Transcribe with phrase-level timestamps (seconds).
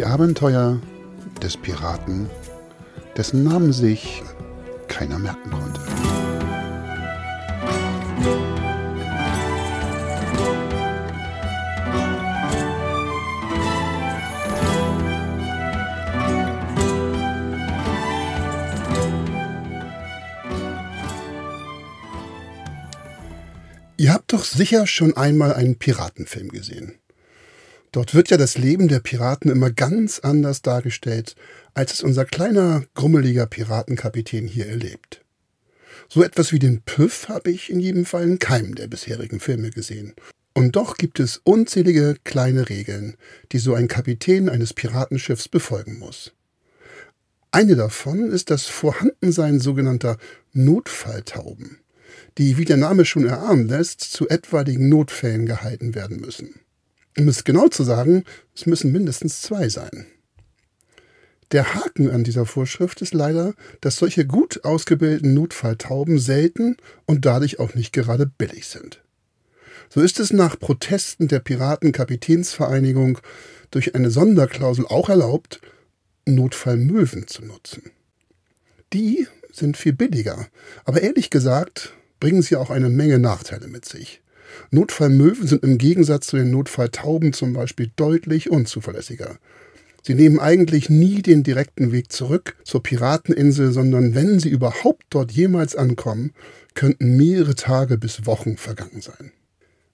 [0.00, 0.80] Die Abenteuer
[1.42, 2.30] des Piraten,
[3.18, 4.22] dessen Namen sich
[4.88, 5.78] keiner merken konnte.
[23.98, 26.94] Ihr habt doch sicher schon einmal einen Piratenfilm gesehen.
[27.92, 31.34] Dort wird ja das Leben der Piraten immer ganz anders dargestellt,
[31.74, 35.24] als es unser kleiner, grummeliger Piratenkapitän hier erlebt.
[36.08, 39.70] So etwas wie den Püff habe ich in jedem Fall in keinem der bisherigen Filme
[39.70, 40.14] gesehen.
[40.54, 43.16] Und doch gibt es unzählige kleine Regeln,
[43.52, 46.32] die so ein Kapitän eines Piratenschiffs befolgen muss.
[47.52, 50.16] Eine davon ist das Vorhandensein sogenannter
[50.52, 51.80] Notfalltauben
[52.38, 56.60] die, wie der Name schon erahnen lässt, zu etwaigen Notfällen gehalten werden müssen.
[57.18, 60.06] Um es genau zu sagen, es müssen mindestens zwei sein.
[61.52, 67.58] Der Haken an dieser Vorschrift ist leider, dass solche gut ausgebildeten Notfalltauben selten und dadurch
[67.58, 69.02] auch nicht gerade billig sind.
[69.88, 73.18] So ist es nach Protesten der Piratenkapitänsvereinigung
[73.72, 75.60] durch eine Sonderklausel auch erlaubt,
[76.26, 77.90] Notfallmöwen zu nutzen.
[78.92, 80.46] Die sind viel billiger,
[80.84, 84.22] aber ehrlich gesagt bringen sie auch eine Menge Nachteile mit sich.
[84.70, 89.38] Notfallmöwen sind im Gegensatz zu den Notfalltauben zum Beispiel deutlich unzuverlässiger.
[90.02, 95.30] Sie nehmen eigentlich nie den direkten Weg zurück zur Pirateninsel, sondern wenn sie überhaupt dort
[95.32, 96.32] jemals ankommen,
[96.74, 99.32] könnten mehrere Tage bis Wochen vergangen sein.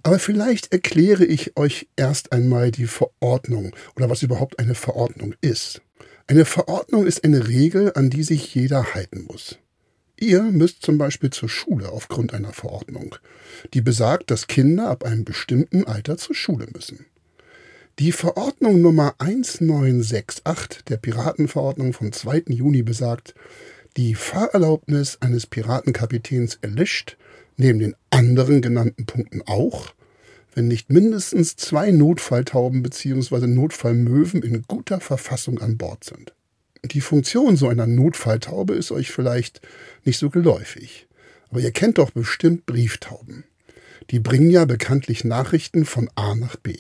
[0.03, 5.83] Aber vielleicht erkläre ich euch erst einmal die Verordnung oder was überhaupt eine Verordnung ist.
[6.29, 9.59] Eine Verordnung ist eine Regel, an die sich jeder halten muss.
[10.19, 13.17] Ihr müsst zum Beispiel zur Schule aufgrund einer Verordnung,
[13.75, 17.05] die besagt, dass Kinder ab einem bestimmten Alter zur Schule müssen.
[17.99, 22.45] Die Verordnung Nummer 1968 der Piratenverordnung vom 2.
[22.49, 23.35] Juni besagt,
[23.97, 27.17] die Fahrerlaubnis eines Piratenkapitäns erlischt,
[27.57, 29.95] neben den anderen genannten Punkten auch,
[30.55, 33.47] wenn nicht mindestens zwei Notfalltauben bzw.
[33.47, 36.36] Notfallmöwen in guter Verfassung an Bord sind.
[36.93, 39.61] Die Funktion so einer Notfalltaube ist euch vielleicht
[40.05, 41.07] nicht so geläufig.
[41.51, 43.45] Aber ihr kennt doch bestimmt Brieftauben.
[44.11, 46.77] Die bringen ja bekanntlich Nachrichten von A nach B.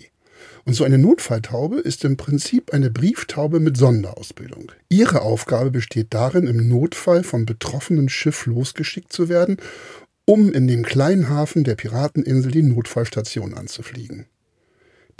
[0.64, 4.72] Und so eine Notfalltaube ist im Prinzip eine Brieftaube mit Sonderausbildung.
[4.88, 9.58] Ihre Aufgabe besteht darin, im Notfall vom betroffenen Schiff losgeschickt zu werden,
[10.24, 14.26] um in dem kleinen Hafen der Pirateninsel die Notfallstation anzufliegen.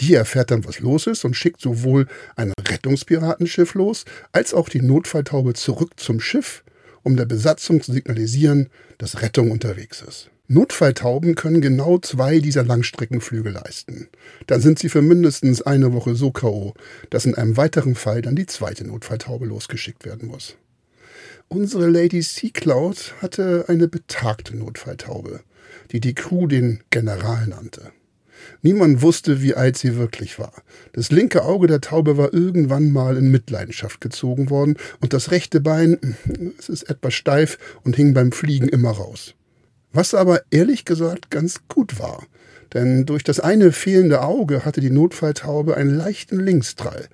[0.00, 4.82] Die erfährt dann, was los ist und schickt sowohl ein Rettungspiratenschiff los, als auch die
[4.82, 6.62] Notfalltaube zurück zum Schiff,
[7.02, 8.68] um der Besatzung zu signalisieren,
[8.98, 10.30] dass Rettung unterwegs ist.
[10.48, 14.08] Notfalltauben können genau zwei dieser Langstreckenflüge leisten.
[14.46, 16.74] Dann sind sie für mindestens eine Woche so K.O.,
[17.10, 20.56] dass in einem weiteren Fall dann die zweite Notfalltaube losgeschickt werden muss.
[21.48, 25.40] Unsere Lady Sea Cloud hatte eine betagte Notfalltaube,
[25.90, 27.92] die die Crew den General nannte.
[28.62, 30.52] Niemand wusste, wie alt sie wirklich war.
[30.92, 35.60] Das linke Auge der Taube war irgendwann mal in Mitleidenschaft gezogen worden und das rechte
[35.60, 36.16] Bein,
[36.58, 39.34] es ist etwas steif und hing beim Fliegen immer raus.
[39.92, 42.26] Was aber ehrlich gesagt ganz gut war,
[42.74, 47.08] denn durch das eine fehlende Auge hatte die Notfalltaube einen leichten Linksdrall,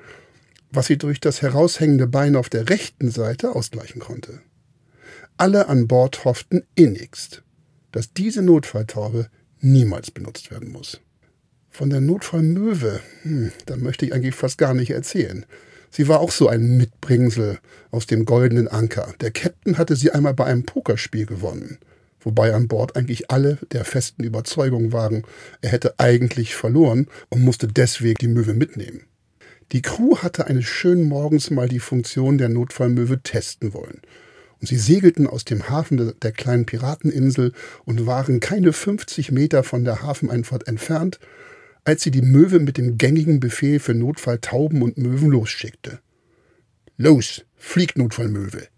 [0.71, 4.41] was sie durch das heraushängende Bein auf der rechten Seite ausgleichen konnte.
[5.37, 7.43] Alle an Bord hofften innigst,
[7.93, 9.29] dass diese Notfalltaube
[9.61, 11.01] niemals benutzt werden muss.
[11.75, 15.47] Von der Notfallmöwe, hm, da möchte ich eigentlich fast gar nicht erzählen.
[15.91, 17.61] Sie war auch so ein Mitbringsel
[17.91, 19.15] aus dem goldenen Anker.
[19.23, 21.79] Der Captain hatte sie einmal bei einem Pokerspiel gewonnen,
[22.21, 25.25] wobei an Bord eigentlich alle der festen Überzeugung waren,
[25.63, 29.05] er hätte eigentlich verloren und musste deswegen die Möwe mitnehmen.
[29.73, 34.03] Die Crew hatte eines schönen Morgens mal die Funktion der Notfallmöwe testen wollen.
[34.61, 37.55] Und sie segelten aus dem Hafen der kleinen Pirateninsel
[37.87, 41.19] und waren keine 50 Meter von der Hafeneinfahrt entfernt,
[41.85, 46.01] als sie die Möwe mit dem gängigen Befehl für Notfall Tauben und Möwen losschickte.
[46.97, 48.69] Los, fliegt Notfallmöwe!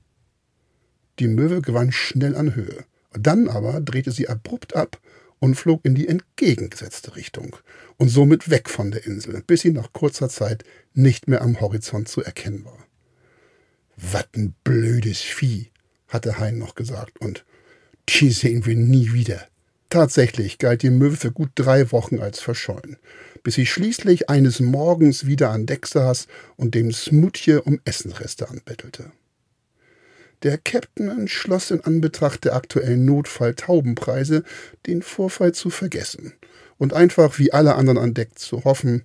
[1.18, 2.84] Die Möwe gewann schnell an Höhe.
[3.12, 5.00] Dann aber drehte sie abrupt ab
[5.38, 7.56] und flog in die entgegengesetzte Richtung
[7.96, 10.64] und somit weg von der Insel, bis sie nach kurzer Zeit
[10.94, 12.86] nicht mehr am Horizont zu erkennen war.
[13.96, 15.70] Was ein blödes Vieh,
[16.08, 17.44] hatte Hein noch gesagt, und
[18.08, 19.46] die sehen wir nie wieder.
[19.90, 22.96] Tatsächlich galt die Möwe für gut drei Wochen als verschollen,
[23.42, 26.26] bis sie schließlich eines Morgens wieder an Deck saß
[26.56, 29.12] und dem Smutje um Essensreste anbettelte.
[30.42, 34.42] Der Captain entschloss in Anbetracht der aktuellen Notfall-Taubenpreise,
[34.86, 36.34] den Vorfall zu vergessen
[36.76, 39.04] und einfach wie alle anderen an Deck zu hoffen,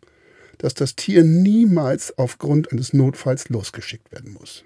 [0.58, 4.66] dass das Tier niemals aufgrund eines Notfalls losgeschickt werden muss.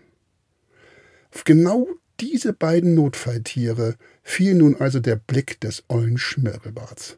[1.31, 1.87] Auf genau
[2.19, 7.17] diese beiden Notfalltiere fiel nun also der Blick des ollen Schmirgelbarts.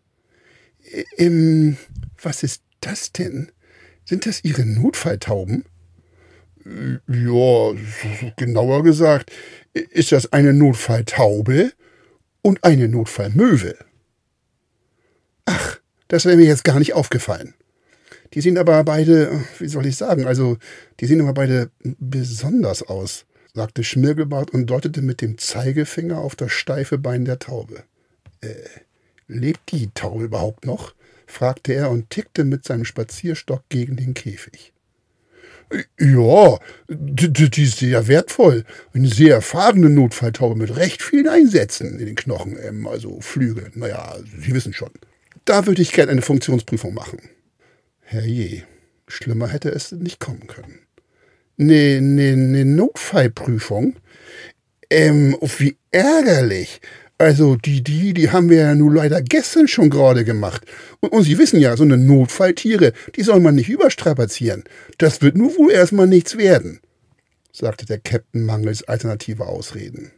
[1.17, 1.77] Ähm,
[2.21, 3.51] was ist das denn?
[4.05, 5.65] Sind das Ihre Notfalltauben?
[7.07, 7.73] Ja,
[8.37, 9.31] genauer gesagt,
[9.73, 11.73] ist das eine Notfalltaube
[12.41, 13.75] und eine Notfallmöwe.
[15.45, 17.53] Ach, das wäre mir jetzt gar nicht aufgefallen.
[18.33, 20.57] Die sehen aber beide, wie soll ich sagen, also
[20.99, 26.51] die sehen aber beide besonders aus, sagte Schmirgelbart und deutete mit dem Zeigefinger auf das
[26.51, 27.83] steife Bein der Taube.
[28.41, 28.53] Äh,
[29.27, 30.93] lebt die Taube überhaupt noch?
[31.25, 34.73] fragte er und tickte mit seinem Spazierstock gegen den Käfig.
[35.99, 38.65] Ja, die, die ist sehr wertvoll.
[38.93, 43.71] Eine sehr erfahrene Notfalltaube mit recht vielen Einsätzen in den Knochen, ähm, also Flügel.
[43.73, 44.91] Naja, Sie wissen schon.
[45.45, 47.19] Da würde ich gern eine Funktionsprüfung machen.
[48.01, 48.63] Herrje,
[49.07, 50.84] schlimmer hätte es nicht kommen können.
[51.57, 53.95] Ne, ne, ne Notfallprüfung?
[54.89, 56.81] Ähm, wie ärgerlich.
[57.17, 60.63] Also die, die, die haben wir ja nun leider gestern schon gerade gemacht.
[60.99, 64.65] Und, und Sie wissen ja, so eine Notfalltiere, die soll man nicht überstrapazieren.
[64.97, 66.81] Das wird nur wohl erstmal nichts werden,
[67.53, 70.11] sagte der Captain mangels alternative Ausreden.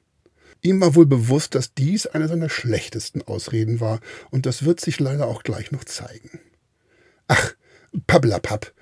[0.64, 4.00] Ihm war wohl bewusst, dass dies eine seiner schlechtesten Ausreden war,
[4.32, 6.40] und das wird sich leider auch gleich noch zeigen.
[7.28, 7.54] Ach,
[8.08, 8.74] Pabblapapp,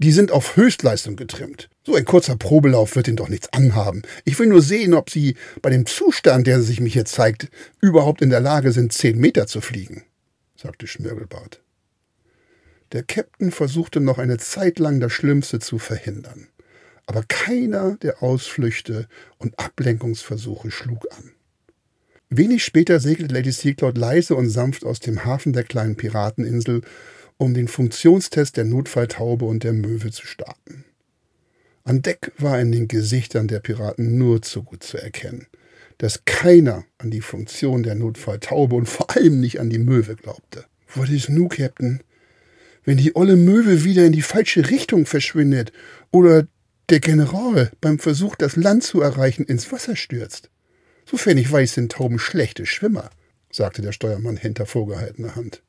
[0.00, 1.68] die sind auf Höchstleistung getrimmt.
[1.84, 4.02] So ein kurzer Probelauf wird ihnen doch nichts anhaben.
[4.24, 7.50] Ich will nur sehen, ob sie bei dem Zustand, der sich mich hier zeigt,
[7.82, 10.04] überhaupt in der Lage sind, zehn Meter zu fliegen,
[10.56, 11.62] sagte Schmirgelbart.
[12.92, 16.48] Der Käpt'n versuchte noch eine Zeit lang das Schlimmste zu verhindern.
[17.04, 19.06] Aber keiner der Ausflüchte
[19.36, 21.32] und Ablenkungsversuche schlug an.
[22.30, 26.82] Wenig später segelte Lady Seacloud leise und sanft aus dem Hafen der kleinen Pirateninsel
[27.40, 30.84] um den Funktionstest der Notfalltaube und der Möwe zu starten.
[31.84, 35.46] An Deck war in den Gesichtern der Piraten nur zu gut zu erkennen,
[35.96, 40.66] dass keiner an die Funktion der Notfalltaube und vor allem nicht an die Möwe glaubte.
[40.94, 42.02] Was ist nu, Captain?
[42.84, 45.72] Wenn die olle Möwe wieder in die falsche Richtung verschwindet
[46.10, 46.46] oder
[46.90, 50.50] der General beim Versuch, das Land zu erreichen, ins Wasser stürzt.
[51.06, 53.08] Sofern ich weiß, sind Tauben schlechte Schwimmer,
[53.50, 55.62] sagte der Steuermann hinter vorgehaltener Hand.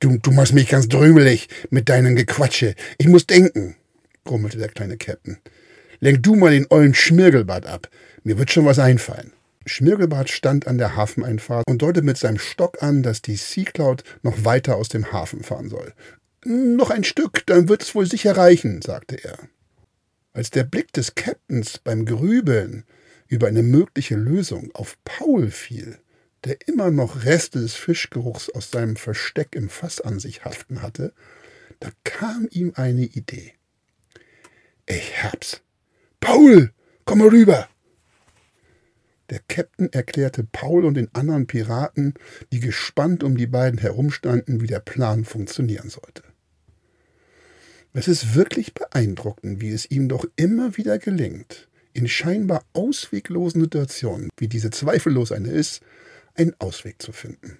[0.00, 2.74] Du, du machst mich ganz drümelig mit deinen Gequatsche.
[2.98, 3.74] Ich muss denken,
[4.24, 5.38] grummelte der kleine Captain.
[6.00, 7.88] Lenk du mal den ollen Schmirgelbart ab.
[8.22, 9.32] Mir wird schon was einfallen.
[9.66, 14.04] Schmirgelbart stand an der Hafeneinfahrt und deutete mit seinem Stock an, dass die Sea Cloud
[14.22, 15.92] noch weiter aus dem Hafen fahren soll.
[16.44, 19.38] Noch ein Stück, dann wird es wohl sicher reichen, sagte er.
[20.32, 22.84] Als der Blick des Captains beim Grübeln
[23.26, 25.98] über eine mögliche Lösung auf Paul fiel,
[26.44, 31.12] der immer noch Reste des Fischgeruchs aus seinem Versteck im Fass an sich haften hatte,
[31.80, 33.54] da kam ihm eine Idee.
[34.86, 35.62] Ich hab's.
[36.20, 36.72] Paul,
[37.04, 37.68] komm mal rüber!
[39.30, 42.14] Der Käpt'n erklärte Paul und den anderen Piraten,
[42.50, 46.22] die gespannt um die beiden herumstanden, wie der Plan funktionieren sollte.
[47.92, 54.30] Es ist wirklich beeindruckend, wie es ihm doch immer wieder gelingt, in scheinbar ausweglosen Situationen,
[54.38, 55.82] wie diese zweifellos eine ist,
[56.38, 57.58] einen Ausweg zu finden.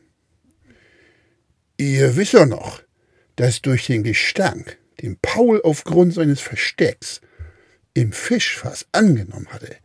[1.77, 2.83] Ihr wisst ja noch,
[3.37, 7.21] dass durch den Gestank, den Paul aufgrund seines Verstecks
[7.95, 9.77] im Fischfass angenommen hatte,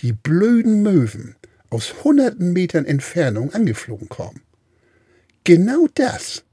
[0.00, 1.36] die blöden Möwen
[1.70, 4.42] aus hunderten Metern Entfernung angeflogen kommen.
[5.44, 6.44] Genau das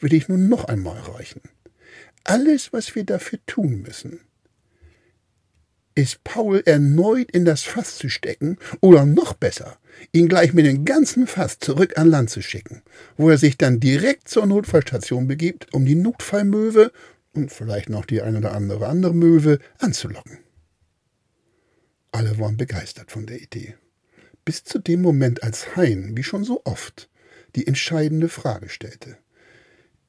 [0.00, 1.40] will ich nun noch einmal erreichen.
[2.24, 4.20] Alles, was wir dafür tun müssen,
[5.98, 9.78] ist Paul erneut in das Fass zu stecken oder noch besser,
[10.12, 12.82] ihn gleich mit dem ganzen Fass zurück an Land zu schicken,
[13.16, 16.92] wo er sich dann direkt zur Notfallstation begibt, um die Notfallmöwe
[17.32, 20.38] und vielleicht noch die eine oder andere andere Möwe anzulocken.
[22.12, 23.74] Alle waren begeistert von der Idee.
[24.44, 27.10] Bis zu dem Moment, als Hein, wie schon so oft,
[27.56, 29.18] die entscheidende Frage stellte.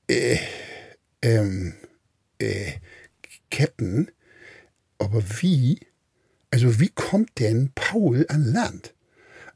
[0.08, 0.38] Äh,
[1.24, 1.74] ähm,
[2.38, 2.74] äh,
[3.50, 4.12] Captain,
[5.00, 5.80] aber wie?
[6.52, 8.94] Also wie kommt denn Paul an Land?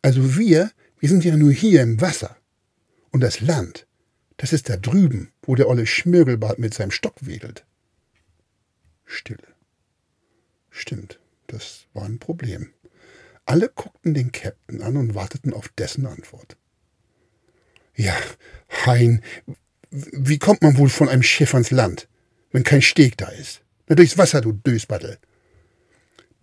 [0.02, 2.36] Also wir, wir sind ja nur hier im Wasser.
[3.12, 3.88] Und das Land,
[4.38, 7.66] das ist da drüben, wo der olle Schmirgelbart mit seinem Stock wedelt.
[9.06, 9.48] Stille.
[10.70, 12.74] Stimmt, das war ein Problem.
[13.46, 16.58] Alle guckten den Captain an und warteten auf dessen Antwort.
[17.96, 18.16] Ja,
[18.86, 19.22] Hein,
[19.92, 22.08] wie kommt man wohl von einem Schiff ans Land,
[22.52, 23.62] wenn kein Steg da ist?
[23.88, 25.18] Na, durchs Wasser, du Dösbattel.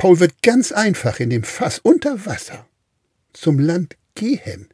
[0.00, 2.66] Paul wird ganz einfach in dem Fass unter Wasser
[3.34, 4.70] zum Land gehen.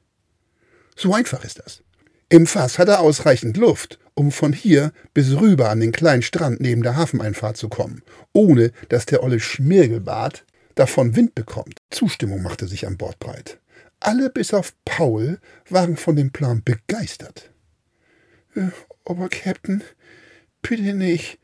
[0.95, 1.83] So einfach ist das.
[2.29, 6.61] Im Fass hat er ausreichend Luft um von hier bis rüber an den kleinen Strand
[6.61, 11.81] neben der Hafeneinfahrt zu kommen, ohne dass der olle Schmirgelbart davon Wind bekommt.
[11.91, 13.59] Zustimmung machte sich an Bord breit.
[13.99, 17.51] Alle bis auf Paul waren von dem Plan begeistert.
[18.55, 18.69] Äh,
[19.05, 19.83] aber Captain,
[20.63, 21.41] bitte nicht.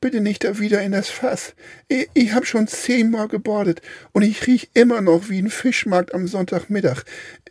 [0.00, 1.54] Bitte nicht da wieder in das Fass.
[1.88, 6.26] Ich, ich hab schon zehnmal gebordet und ich riech immer noch wie ein Fischmarkt am
[6.26, 7.04] Sonntagmittag.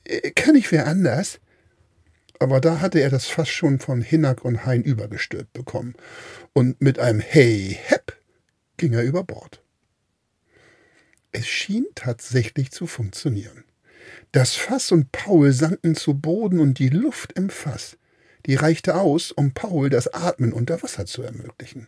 [0.04, 1.40] Äh, kann ich wer anders?
[2.40, 5.94] Aber da hatte er das Fass schon von Hinnack und Hein übergestülpt bekommen.
[6.54, 8.18] Und mit einem Hey, Hepp
[8.78, 9.62] ging er über Bord.
[11.32, 13.66] Es schien tatsächlich zu funktionieren.
[14.32, 17.98] Das Fass und Paul sanken zu Boden und die Luft im Fass,
[18.46, 21.88] die reichte aus, um Paul das Atmen unter Wasser zu ermöglichen.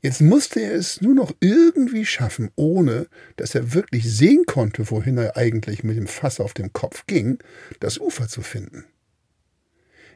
[0.00, 5.18] Jetzt musste er es nur noch irgendwie schaffen, ohne dass er wirklich sehen konnte, wohin
[5.18, 7.38] er eigentlich mit dem Fass auf dem Kopf ging,
[7.80, 8.84] das Ufer zu finden.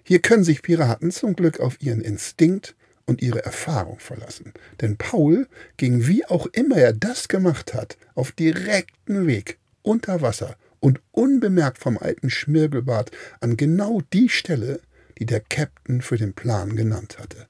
[0.05, 4.53] Hier können sich Piraten zum Glück auf ihren Instinkt und ihre Erfahrung verlassen.
[4.81, 10.57] Denn Paul ging, wie auch immer er das gemacht hat, auf direkten Weg unter Wasser
[10.79, 14.81] und unbemerkt vom alten Schmirgelbart an genau die Stelle,
[15.23, 17.47] die der Captain für den Plan genannt hatte.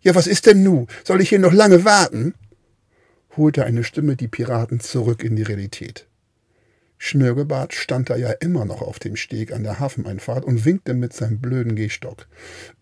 [0.00, 0.86] Ja, was ist denn nu?
[1.04, 2.34] Soll ich hier noch lange warten?
[3.36, 6.08] holte eine Stimme die Piraten zurück in die Realität.
[6.98, 11.12] Schmirgelbart stand da ja immer noch auf dem Steg an der Hafeneinfahrt und winkte mit
[11.12, 12.26] seinem blöden Gehstock.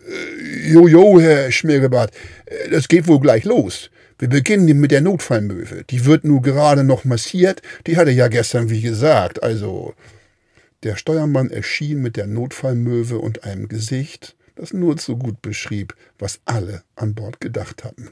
[0.09, 2.13] Äh, Jojo, Herr Schmirgelbart,
[2.47, 3.91] äh, das geht wohl gleich los.
[4.19, 5.85] Wir beginnen mit der Notfallmöwe.
[5.91, 7.61] Die wird nur gerade noch massiert.
[7.87, 9.43] Die hatte ja gestern wie gesagt.
[9.43, 9.95] Also.
[10.85, 16.41] Der Steuermann erschien mit der Notfallmöwe und einem Gesicht, das nur zu gut beschrieb, was
[16.45, 18.11] alle an Bord gedacht hatten.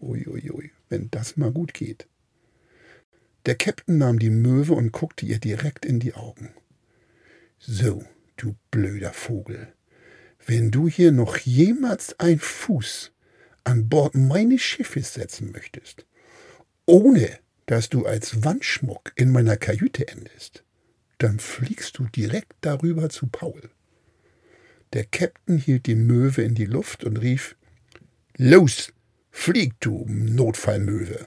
[0.00, 2.08] Uiuiui, wenn das mal gut geht.
[3.44, 6.54] Der Käpt'n nahm die Möwe und guckte ihr direkt in die Augen.
[7.58, 8.02] So,
[8.36, 9.72] du blöder Vogel,
[10.46, 13.12] wenn du hier noch jemals ein Fuß
[13.64, 16.06] an Bord meines Schiffes setzen möchtest,
[16.86, 20.64] ohne dass du als Wandschmuck in meiner Kajüte endest,
[21.22, 23.70] dann fliegst du direkt darüber zu Paul.
[24.92, 27.56] Der Käpt'n hielt die Möwe in die Luft und rief
[28.36, 28.92] Los,
[29.30, 31.26] flieg, du Notfallmöwe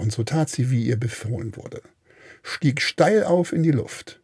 [0.00, 1.82] und so tat sie, wie ihr befohlen wurde,
[2.42, 4.20] stieg steil auf in die Luft,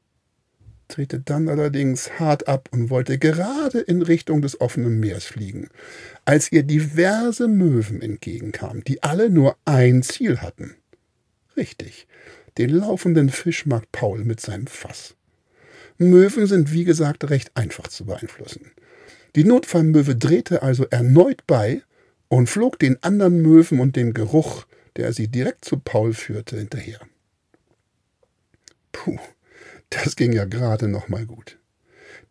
[0.88, 5.68] drehte dann allerdings hart ab und wollte gerade in Richtung des offenen Meeres fliegen,
[6.24, 10.76] als ihr diverse Möwen entgegenkamen, die alle nur ein Ziel hatten.
[11.56, 12.06] Richtig,
[12.58, 15.14] den laufenden Fischmarkt Paul mit seinem Fass.
[15.98, 18.72] Möwen sind wie gesagt recht einfach zu beeinflussen.
[19.34, 21.82] Die Notfallmöwe drehte also erneut bei
[22.28, 27.00] und flog den anderen Möwen und dem Geruch der sie direkt zu Paul führte, hinterher.
[28.92, 29.18] Puh,
[29.90, 31.58] das ging ja gerade noch mal gut.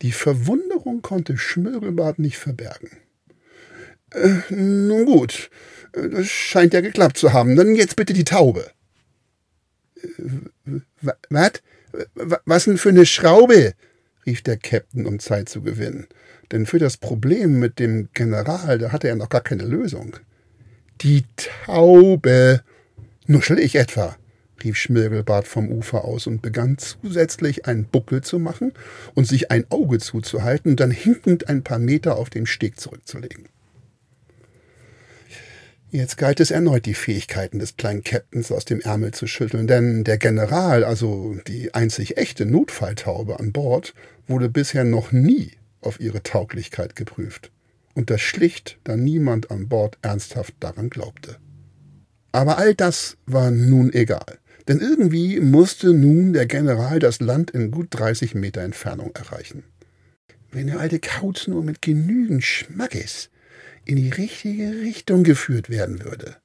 [0.02, 2.90] Die Verwunderung konnte Schmirgelbart nicht verbergen.
[4.12, 5.50] Äh, nun gut,
[5.94, 7.56] äh, das scheint ja geklappt zu haben.
[7.56, 8.72] Dann jetzt bitte die Taube.
[11.30, 11.52] Was?
[12.46, 13.74] Was denn für eine Schraube?
[14.26, 16.08] rief der Captain, um Zeit zu gewinnen.
[16.52, 20.18] Denn für das Problem mit dem General, da hatte er noch gar keine Lösung.
[21.02, 22.62] Die Taube!
[23.28, 24.16] Nuschel ich etwa?
[24.64, 28.74] rief Schmirgelbart vom Ufer aus und begann zusätzlich einen Buckel zu machen
[29.14, 33.50] und sich ein Auge zuzuhalten und dann hinkend ein paar Meter auf dem Steg zurückzulegen.
[35.92, 40.04] Jetzt galt es erneut, die Fähigkeiten des kleinen Captains aus dem Ärmel zu schütteln, denn
[40.04, 43.94] der General, also die einzig echte Notfalltaube an Bord,
[44.28, 45.52] wurde bisher noch nie
[45.82, 47.52] auf ihre Tauglichkeit geprüft
[47.94, 51.38] und das schlicht, da niemand an Bord ernsthaft daran glaubte.
[52.32, 57.72] Aber all das war nun egal, denn irgendwie musste nun der General das Land in
[57.72, 59.64] gut 30 Meter Entfernung erreichen.
[60.52, 63.30] Wenn der alte Kauz nur mit genügend Schmackes
[63.86, 66.38] in die richtige Richtung geführt werden würde,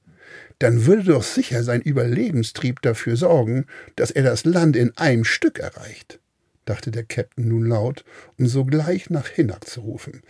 [0.59, 5.59] dann würde doch sicher sein Überlebenstrieb dafür sorgen, dass er das Land in einem Stück
[5.59, 6.19] erreicht,
[6.65, 8.05] dachte der Captain nun laut,
[8.37, 10.21] um sogleich nach Hinnack zu rufen,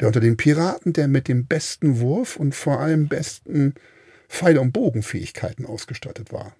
[0.00, 3.74] der unter den Piraten der mit dem besten Wurf und vor allem besten
[4.28, 6.54] Pfeil- und Bogenfähigkeiten ausgestattet war.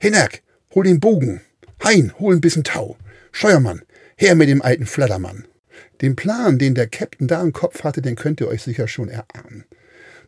[0.00, 0.42] Hinnack,
[0.74, 1.40] hol den Bogen!
[1.82, 2.96] Hein, hol ein bisschen Tau!
[3.32, 3.82] Steuermann,
[4.16, 5.46] her mit dem alten Flattermann!
[6.00, 9.08] Den Plan, den der Captain da im Kopf hatte, den könnt ihr euch sicher schon
[9.08, 9.64] erahnen.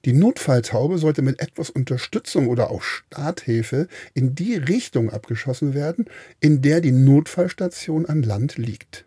[0.07, 6.07] Die Notfalltaube sollte mit etwas Unterstützung oder auch Starthilfe in die Richtung abgeschossen werden,
[6.41, 9.05] in der die Notfallstation an Land liegt.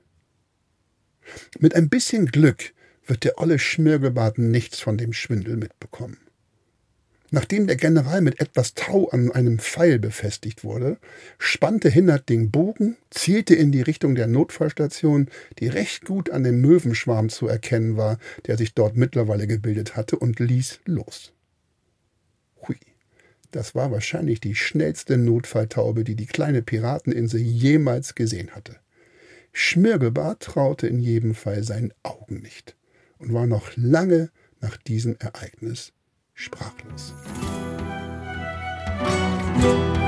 [1.60, 2.74] Mit ein bisschen Glück
[3.06, 6.18] wird der olle Schmirgelbart nichts von dem Schwindel mitbekommen.
[7.34, 11.00] Nachdem der General mit etwas Tau an einem Pfeil befestigt wurde,
[11.40, 16.62] spannte Hinnert den Bogen, zielte in die Richtung der Notfallstation, die recht gut an dem
[16.62, 21.34] Möwenschwarm zu erkennen war, der sich dort mittlerweile gebildet hatte, und ließ los.
[22.68, 22.78] Hui,
[23.50, 28.76] das war wahrscheinlich die schnellste Notfalltaube, die die kleine Pirateninsel jemals gesehen hatte.
[29.54, 32.76] Schmirgelbart traute in jedem Fall seinen Augen nicht
[33.18, 34.30] und war noch lange
[34.62, 35.94] nach diesem Ereignis
[36.36, 37.14] sprachlos.
[39.56, 40.03] Musik